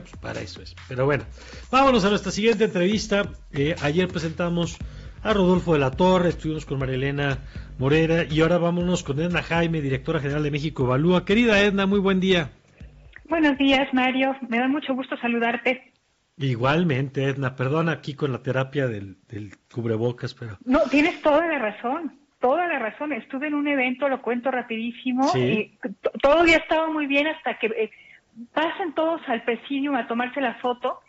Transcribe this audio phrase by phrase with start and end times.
[0.00, 0.74] Pues para eso es.
[0.88, 1.24] Pero bueno,
[1.70, 3.30] vámonos a nuestra siguiente entrevista.
[3.52, 4.78] Eh, ayer presentamos
[5.22, 7.38] a Rodolfo de la Torre, estuvimos con Marilena
[7.78, 11.24] Morera y ahora vámonos con Edna Jaime, directora general de México Evalúa.
[11.24, 12.50] Querida Edna, muy buen día.
[13.28, 14.36] Buenos días, Mario.
[14.48, 15.92] Me da mucho gusto saludarte.
[16.38, 17.56] Igualmente, Edna.
[17.56, 19.16] Perdona aquí con la terapia del,
[19.72, 20.58] cubrebocas, pero...
[20.64, 22.20] No, tienes toda la razón.
[22.40, 23.12] Toda la razón.
[23.12, 25.32] Estuve en un evento, lo cuento rapidísimo.
[25.34, 25.78] Y
[26.22, 27.90] todo ya estaba muy bien hasta que eh,
[28.52, 31.00] pasan todos al presidium a tomarse la foto.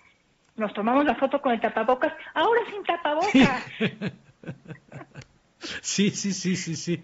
[0.56, 2.14] Nos tomamos la foto con el tapabocas.
[2.34, 3.64] Ahora sin tapabocas.
[5.82, 7.04] Sí, sí, sí, sí, sí.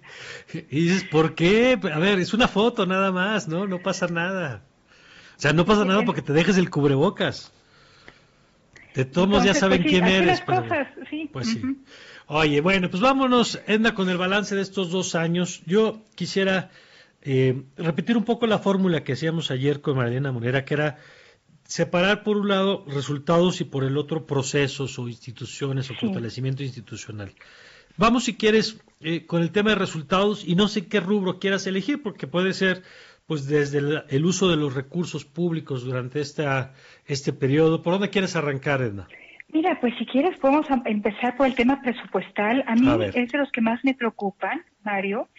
[0.54, 1.78] Y dices, ¿por qué?
[1.92, 3.68] A ver, es una foto nada más, ¿no?
[3.68, 4.62] No pasa nada.
[5.36, 7.52] O sea, no pasa nada porque te dejes el cubrebocas.
[8.94, 10.42] De todos ya saben pues quién eres.
[10.42, 11.30] cosas, sí.
[11.34, 11.62] Pues sí.
[12.28, 15.64] Oye, bueno, pues vámonos, Edna, con el balance de estos dos años.
[15.66, 16.70] Yo quisiera
[17.26, 20.98] eh, repetir un poco la fórmula que hacíamos ayer con Marilena Monera, que era
[21.64, 27.32] separar por un lado resultados y por el otro procesos o instituciones o fortalecimiento institucional.
[27.96, 31.66] Vamos, si quieres, eh, con el tema de resultados y no sé qué rubro quieras
[31.66, 32.84] elegir, porque puede ser
[33.26, 36.74] pues desde el, uso de los recursos públicos durante esta,
[37.06, 37.82] este periodo.
[37.82, 39.08] ¿Por dónde quieres arrancar, Edna?
[39.48, 42.66] Mira, pues si quieres podemos empezar por el tema presupuestal.
[42.68, 45.30] A mí es de los que más me preocupan, Mario,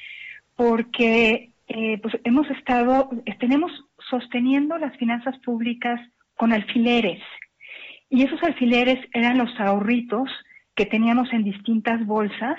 [0.57, 3.73] porque eh, pues hemos estado, tenemos
[4.11, 6.01] sosteniendo las finanzas públicas
[6.37, 7.23] con alfileres.
[8.11, 10.29] Y esos alfileres eran los ahorritos
[10.75, 12.59] que teníamos en distintas bolsas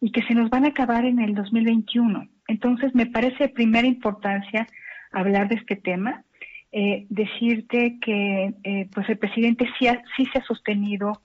[0.00, 2.28] y que se nos van a acabar en el 2021.
[2.46, 4.66] Entonces, me parece de primera importancia
[5.12, 6.24] hablar de este tema,
[6.72, 11.22] eh, decirte que eh, pues el presidente sí, sí se ha sostenido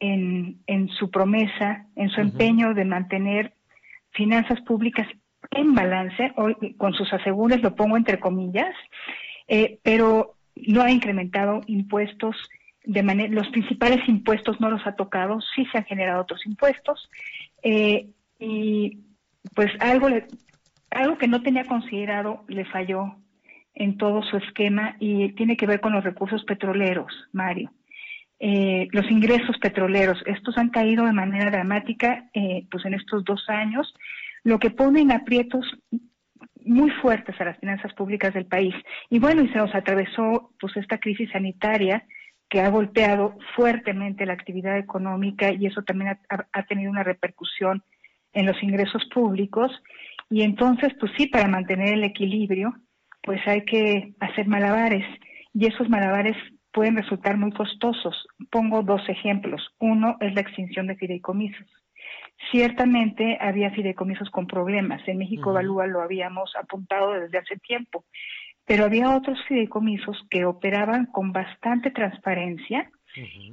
[0.00, 3.54] en, en su promesa, en su empeño de mantener
[4.10, 5.06] finanzas públicas
[5.50, 8.74] en balance, hoy con sus asegures lo pongo entre comillas,
[9.48, 12.36] eh, pero no ha incrementado impuestos
[12.84, 17.10] de manera, los principales impuestos no los ha tocado, sí se han generado otros impuestos,
[17.62, 18.06] eh,
[18.38, 19.00] y
[19.54, 20.08] pues algo,
[20.90, 23.16] algo que no tenía considerado le falló
[23.74, 27.72] en todo su esquema y tiene que ver con los recursos petroleros, Mario.
[28.38, 32.30] Eh, los ingresos petroleros, estos han caído de manera dramática
[32.70, 33.92] pues en estos dos años
[34.46, 35.66] lo que pone en aprietos
[36.64, 38.72] muy fuertes a las finanzas públicas del país.
[39.10, 42.06] Y bueno, y se nos atravesó pues esta crisis sanitaria
[42.48, 47.82] que ha golpeado fuertemente la actividad económica y eso también ha, tenido una repercusión
[48.32, 49.72] en los ingresos públicos.
[50.30, 52.72] Y entonces, pues sí, para mantener el equilibrio,
[53.24, 55.04] pues hay que hacer malabares
[55.54, 56.36] y esos malabares
[56.72, 58.28] pueden resultar muy costosos.
[58.52, 59.60] Pongo dos ejemplos.
[59.80, 61.66] Uno es la extinción de fideicomisos.
[62.50, 65.06] Ciertamente había fideicomisos con problemas.
[65.08, 68.04] En México Evalúa lo habíamos apuntado desde hace tiempo,
[68.66, 72.90] pero había otros fideicomisos que operaban con bastante transparencia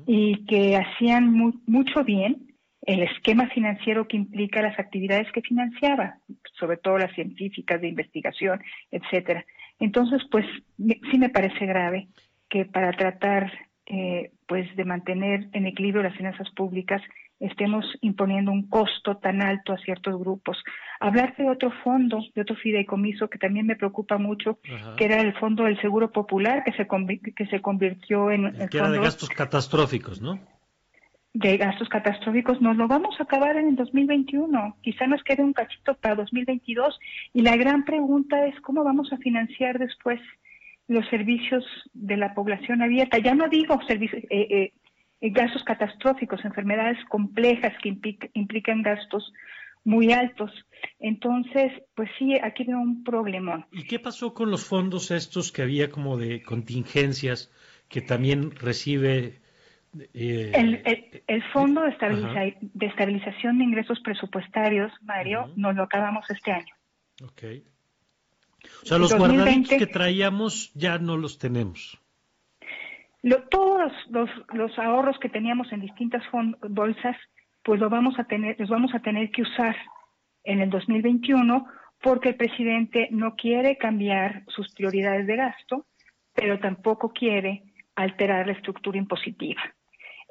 [0.05, 1.31] y que hacían
[1.65, 2.53] mucho bien
[2.85, 6.17] el esquema financiero que implica las actividades que financiaba,
[6.59, 8.61] sobre todo las científicas de investigación,
[8.91, 9.45] etcétera.
[9.79, 10.45] Entonces, pues
[10.77, 12.09] sí me parece grave
[12.49, 13.51] que para tratar
[13.85, 17.01] eh, pues de mantener en equilibrio las finanzas públicas
[17.43, 20.57] estemos imponiendo un costo tan alto a ciertos grupos.
[20.99, 24.59] Hablar de otro fondo, de otro fideicomiso que también me preocupa mucho,
[24.97, 26.87] que era el fondo del Seguro Popular, que se,
[27.35, 28.45] que se convirtió en...
[28.45, 30.39] El que era de gastos catastróficos, ¿no?
[31.33, 34.77] De gastos catastróficos, nos lo vamos a acabar en el 2021.
[34.81, 36.97] Quizá nos quede un cachito para 2022.
[37.33, 40.21] Y la gran pregunta es cómo vamos a financiar después
[40.87, 43.17] los servicios de la población abierta.
[43.17, 44.73] Ya no digo servicios, eh, eh,
[45.31, 47.97] gastos catastróficos, enfermedades complejas que
[48.33, 49.31] implican gastos
[49.85, 50.51] muy altos.
[50.99, 53.67] Entonces, pues sí, aquí veo un problema.
[53.71, 57.51] ¿Y qué pasó con los fondos estos que había como de contingencias
[57.89, 59.41] que también recibe?
[60.13, 60.51] Eh,
[61.27, 61.89] el, Fondo de,
[62.81, 66.73] Estabilización de Ingresos Presupuestarios, Mario, nos lo acabamos este año.
[67.23, 67.43] Ok.
[68.81, 72.02] O sea, los guardaditos que traíamos ya no los tenemos
[73.49, 76.23] todos los, ahorros que teníamos en distintas
[76.69, 77.15] bolsas,
[77.63, 79.75] pues lo vamos a tener, los vamos a tener que usar
[80.43, 81.65] en el 2021
[82.01, 85.85] porque el presidente no quiere cambiar sus prioridades de gasto,
[86.33, 87.63] pero tampoco quiere
[87.95, 89.61] alterar la estructura impositiva.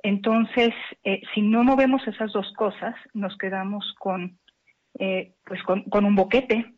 [0.03, 0.75] Entonces,
[1.05, 4.39] eh, si no movemos esas dos cosas, nos quedamos con,
[4.99, 6.75] eh, pues con, un boquete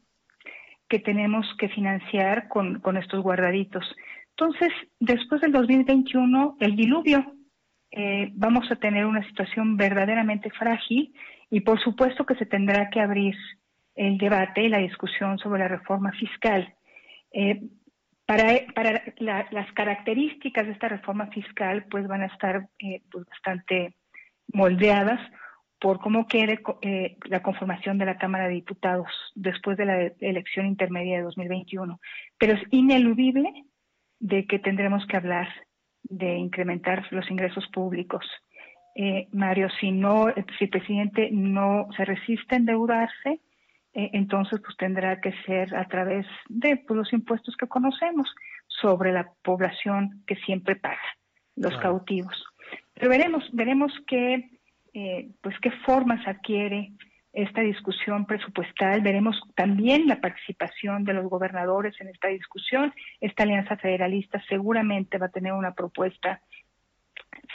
[0.89, 3.85] que tenemos que financiar con estos guardaditos.
[4.37, 7.35] Entonces, después del 2021, el diluvio,
[7.91, 11.15] eh, vamos a tener una situación verdaderamente frágil
[11.51, 13.37] y por supuesto que se tendrá que abrir
[13.95, 16.75] el debate y la discusión sobre la reforma fiscal.
[17.33, 17.61] Eh,
[18.27, 18.45] Para,
[18.75, 23.95] para las características de esta reforma fiscal, pues van a estar eh, pues, bastante
[24.53, 25.21] moldeadas
[25.79, 30.67] por cómo quede eh, la conformación de la Cámara de Diputados después de la elección
[30.67, 32.01] intermedia de 2021.
[32.39, 33.53] Pero es ineludible
[34.21, 35.49] de que tendremos que hablar
[36.03, 38.25] de incrementar los ingresos públicos.
[38.95, 40.27] Eh, Mario, si no,
[40.59, 43.41] si el presidente no se resiste a endeudarse,
[43.95, 48.33] eh, entonces pues tendrá que ser a través de pues, los impuestos que conocemos
[48.67, 50.99] sobre la población que siempre paga,
[51.57, 52.45] los cautivos.
[52.95, 54.51] Pero veremos, veremos qué,
[54.93, 56.93] eh, pues qué formas adquiere
[57.35, 59.01] esta discusión presupuestal.
[59.03, 62.95] Veremos también la participación de los gobernadores en esta discusión.
[63.21, 66.41] Esta alianza federalista seguramente va a tener una propuesta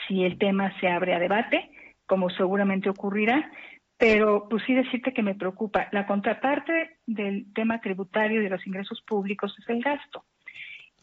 [0.07, 1.71] si el tema se abre a debate,
[2.05, 3.51] como seguramente ocurrirá.
[3.97, 5.87] Pero pues sí decirte que me preocupa.
[5.91, 10.23] La contraparte del tema tributario y de los ingresos públicos es el gasto.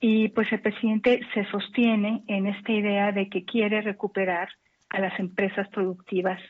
[0.01, 4.49] Y pues el presidente se sostiene en esta idea de que quiere recuperar
[4.91, 6.41] a las empresas productivas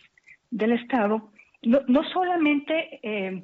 [0.50, 1.30] del Estado
[1.66, 3.42] no, solamente eh,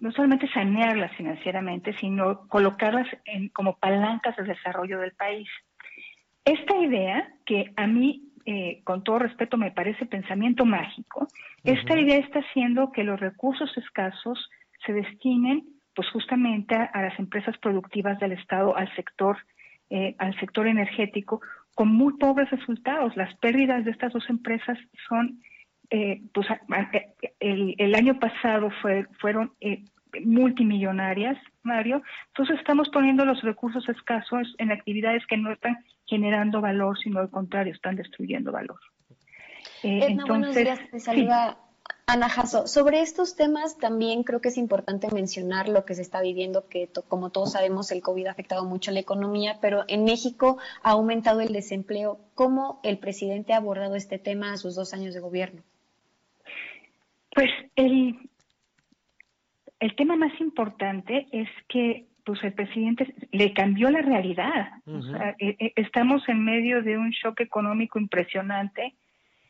[0.00, 5.48] no solamente sanearlas financieramente, sino colocarlas en, como palancas de desarrollo del país.
[6.44, 11.28] Esta idea, que a mí, eh, con todo respeto, me parece pensamiento mágico,
[11.62, 14.50] esta idea está haciendo que los recursos escasos
[14.84, 15.64] se destinen,
[15.94, 19.36] pues justamente a, las empresas productivas del Estado, al sector,
[19.90, 21.40] eh, al sector energético,
[21.74, 23.16] con muy pobres resultados.
[23.16, 24.78] Las pérdidas de estas dos empresas
[25.08, 25.40] son
[25.94, 26.46] eh, pues,
[27.38, 29.84] el, el, año pasado fue, fueron eh,
[30.24, 32.02] multimillonarias, Mario.
[32.28, 37.28] Entonces estamos poniendo los recursos escasos en actividades que no están generando valor, sino al
[37.28, 38.80] contrario, están destruyendo valor.
[39.82, 40.80] Eh, entonces, buenos días.
[40.90, 41.58] Te saluda
[42.06, 42.66] Ana Jasso.
[42.66, 46.88] Sobre estos temas también creo que es importante mencionar lo que se está viviendo, que
[47.06, 51.42] como todos sabemos el COVID ha afectado mucho la economía, pero en México ha aumentado
[51.42, 52.18] el desempleo.
[52.34, 55.62] ¿Cómo el presidente ha abordado este tema a sus dos años de gobierno?
[57.34, 58.18] Pues el,
[59.80, 64.70] el tema más importante es que pues el presidente le cambió la realidad.
[65.38, 68.94] E, e, estamos en medio de un shock económico impresionante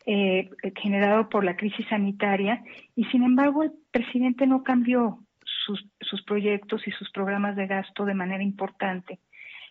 [0.07, 2.63] eh, generado por la crisis sanitaria
[2.97, 5.19] y sin embargo el presidente no cambió
[5.65, 9.21] sus, sus proyectos y sus programas de gasto de manera importante.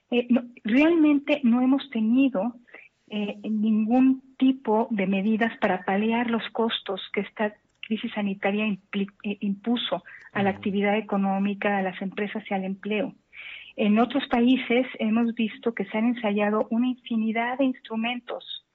[0.10, 0.28] Eh,
[0.64, 2.56] realmente no hemos tenido
[3.10, 10.04] eh, ningún tipo de medidas para paliar los costos que está crisis sanitaria eh, impuso
[10.32, 13.14] a la actividad económica, a las empresas y al empleo.
[13.76, 18.66] En otros países hemos visto que se han ensayado una infinidad de instrumentos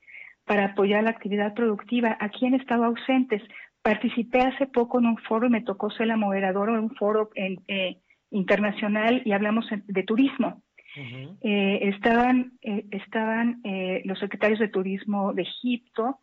[0.44, 2.16] para apoyar la actividad productiva.
[2.20, 3.42] Aquí han estado ausentes.
[3.82, 7.30] Participé hace poco en un foro y me tocó ser la moderadora de un foro
[7.34, 7.98] eh,
[8.30, 10.62] internacional y hablamos de turismo.
[11.42, 13.60] Eh, estaban estaban
[14.04, 16.20] los secretarios de turismo de Egipto,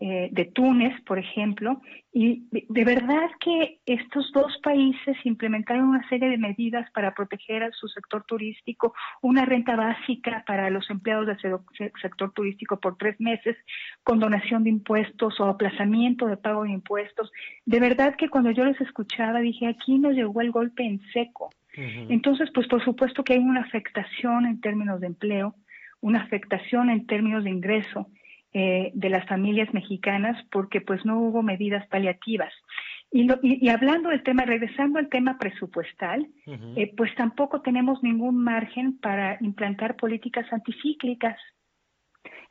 [0.00, 1.80] eh, de Túnez, por ejemplo,
[2.12, 7.70] y de, verdad que estos dos países implementaron una serie de medidas para proteger a
[7.70, 8.92] su sector turístico,
[9.22, 11.60] una renta básica para los empleados del
[12.02, 13.56] sector turístico por tres meses,
[14.02, 17.30] con donación de impuestos o aplazamiento de pago de impuestos.
[17.64, 21.50] De verdad que cuando yo les escuchaba dije, aquí nos llegó el golpe en seco.
[21.76, 25.54] Entonces, pues por supuesto que hay una afectación en términos de empleo,
[26.00, 28.08] una afectación en términos de ingreso,
[28.56, 32.52] eh, de las familias mexicanas porque pues no hubo medidas paliativas.
[33.10, 39.00] Y, y, hablando del tema, regresando al tema presupuestal, eh, pues tampoco tenemos ningún margen
[39.00, 41.36] para implantar políticas anticíclicas.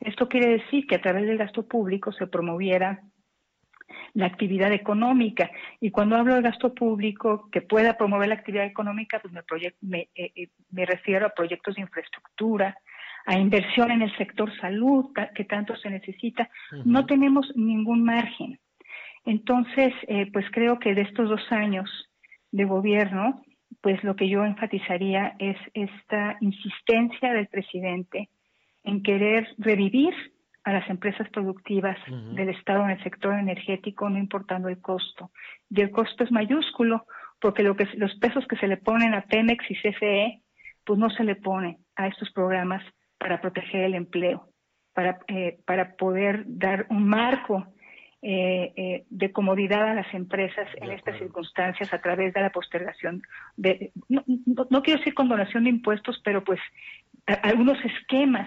[0.00, 3.02] Esto quiere decir que a través del gasto público se promoviera
[4.12, 5.50] la actividad económica.
[5.80, 9.42] Y cuando hablo de gasto público que pueda promover la actividad económica, pues me,
[9.80, 12.76] me, eh, me refiero a proyectos de infraestructura,
[13.26, 16.48] a inversión en el sector salud, que tanto se necesita,
[16.84, 18.58] no tenemos ningún margen.
[19.24, 21.88] Entonces, eh, pues creo que de estos dos años
[22.52, 23.42] de gobierno,
[23.80, 28.28] pues lo que yo enfatizaría es esta insistencia del presidente
[28.84, 30.14] en querer revivir
[30.64, 35.30] a las empresas productivas del Estado en el sector energético, no importando el costo.
[35.68, 37.06] Y el costo es mayúsculo,
[37.38, 40.40] porque lo que, los pesos que se le ponen a Pemex y CFE,
[40.84, 42.82] pues no se le ponen a estos programas
[43.24, 44.50] para proteger el empleo,
[44.92, 47.66] para, eh, para poder dar un marco
[48.20, 53.22] eh, eh, de comodidad a las empresas en estas circunstancias a través de la postergación
[53.56, 56.60] de, no, quiero decir condonación de impuestos, pero pues
[57.42, 58.46] algunos esquemas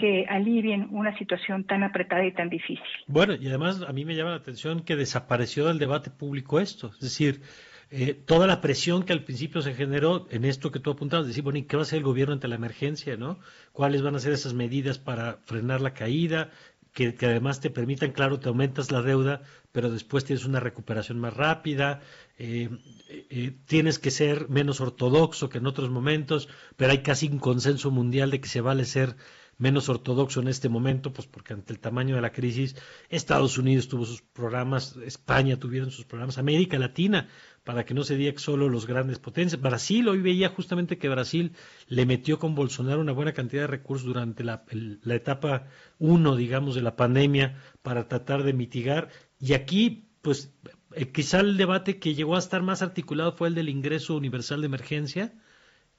[0.00, 2.82] que alivien una situación tan apretada y tan difícil.
[3.06, 6.88] Bueno, y además a mí me llama la atención que desapareció del debate público esto,
[6.88, 7.42] es decir,
[7.90, 11.42] eh, toda la presión que al principio se generó en esto que tú apuntabas, decir,
[11.42, 13.16] bueno, ¿y qué va a hacer el gobierno ante la emergencia?
[13.16, 13.38] ¿no?
[13.72, 16.50] ¿Cuáles van a ser esas medidas para frenar la caída?
[16.92, 19.42] Que, además te permitan, claro, te aumentas la deuda,
[19.72, 22.00] pero después tienes una recuperación más rápida,
[22.38, 22.70] eh,
[23.08, 27.92] eh, tienes que ser menos ortodoxo que en otros momentos, pero hay casi un consenso
[27.92, 29.14] mundial de que se vale ser
[29.58, 32.76] menos ortodoxo en este momento, pues porque ante el tamaño de la crisis,
[33.08, 37.28] Estados Unidos tuvo sus programas, España tuvieron sus programas, América Latina,
[37.64, 39.60] para que no se diga solo los grandes potencias.
[39.60, 41.52] Brasil, hoy veía justamente que Brasil
[41.88, 44.64] le metió con Bolsonaro una buena cantidad de recursos durante la,
[45.06, 45.66] etapa
[45.98, 49.10] uno, digamos, de la pandemia para tratar de mitigar.
[49.40, 50.54] Y aquí, pues,
[50.94, 54.60] eh, quizá el debate que llegó a estar más articulado fue el del ingreso universal
[54.60, 55.34] de emergencia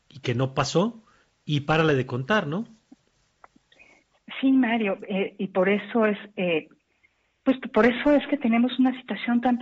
[0.08, 1.04] y que no pasó.
[1.46, 2.79] Y párale de contar, ¿no?
[4.40, 6.68] Sí, Mario, eh, y por eso es, eh,
[7.44, 9.60] pues por eso es que tenemos una situación tan,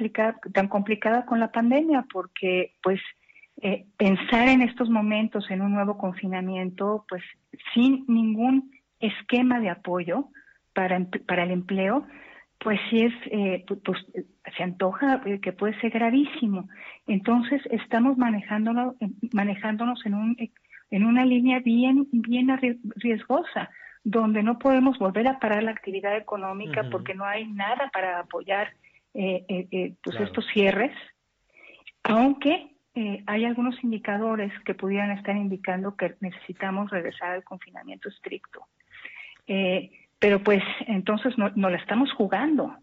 [0.53, 2.99] tan complicada con la pandemia, porque pues
[3.61, 7.23] eh, pensar en estos momentos en un nuevo confinamiento, pues
[7.73, 10.29] sin ningún esquema de apoyo
[10.73, 12.05] para, para el empleo,
[12.59, 13.13] pues sí es,
[13.83, 14.05] pues,
[14.55, 16.67] se antoja que puede ser gravísimo.
[17.05, 18.95] Entonces estamos manejándolo,
[19.31, 20.37] manejándonos en un
[20.89, 22.47] en una línea bien bien
[22.95, 23.69] riesgosa
[24.09, 28.69] donde no podemos volver a parar la actividad económica porque no hay nada para apoyar
[29.13, 30.95] eh, eh, eh pues estos cierres,
[32.03, 38.65] aunque eh, hay algunos indicadores que pudieran estar indicando que necesitamos regresar al confinamiento estricto.
[40.19, 42.77] pero pues entonces no, no la estamos jugando.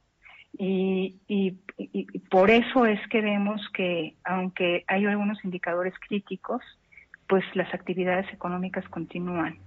[0.58, 6.62] Y, y, y, por eso es que vemos que, aunque hay algunos indicadores críticos,
[7.26, 9.58] pues las actividades económicas continúan.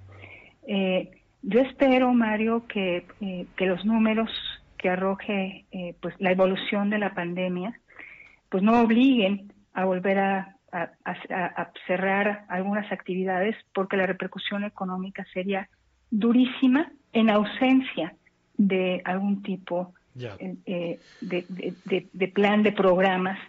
[0.67, 1.09] Eh,
[1.47, 4.29] yo espero, Mario, que, eh, que los números
[4.77, 7.79] que arroje eh, pues la evolución de la pandemia,
[8.49, 10.53] pues no obliguen a volver a,
[11.87, 15.69] cerrar algunas actividades, porque la repercusión económica sería
[16.11, 18.13] durísima en ausencia
[18.57, 19.93] de algún tipo
[20.65, 23.39] eh, de, plan de programas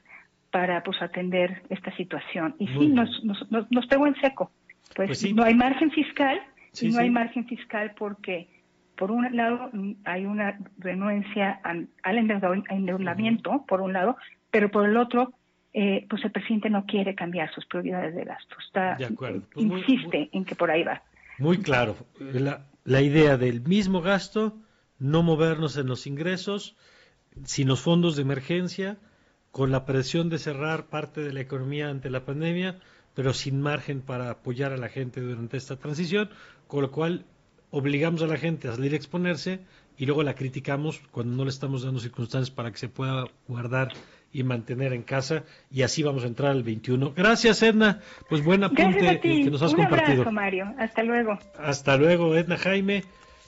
[0.51, 2.55] para pues atender esta situación.
[2.59, 4.53] Y sí, nos, nos, nos, pegó en seco.
[4.95, 6.41] Pues, pues no hay margen fiscal
[6.81, 8.49] y no hay margen fiscal porque,
[8.97, 9.71] por un lado,
[10.05, 14.17] hay una renuencia al, endeudamiento, por un lado,
[14.51, 15.33] pero por el otro,
[15.73, 18.57] eh, pues el presidente no quiere cambiar sus prioridades de gasto.
[18.65, 21.03] Está, pues insiste en que por ahí va.
[21.39, 21.97] Muy claro.
[22.19, 24.59] La, la idea del mismo gasto,
[24.99, 26.77] no movernos en los ingresos,
[27.45, 28.99] sin los fondos de emergencia,
[29.51, 32.79] con la presión de cerrar parte de la economía ante la pandemia,
[33.15, 36.31] pero sin margen para apoyar a la gente durante esta transición,
[36.69, 37.25] con lo cual
[37.71, 39.61] obligamos a la gente a salir a exponerse
[39.97, 43.89] y luego la criticamos cuando no le estamos dando circunstancias para que se pueda guardar
[44.33, 47.15] y mantener en casa y así vamos a entrar al 21.
[47.17, 48.01] Gracias, Edna.
[48.29, 50.21] Pues buen apunte que nos has Un compartido.
[50.21, 50.75] Abrazo, Mario.
[50.79, 51.39] Hasta luego.
[51.59, 53.05] Hasta luego, Edna Jaime.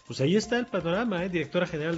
[0.07, 1.29] Pues ahí está el panorama, ¿eh?
[1.29, 1.89] directora general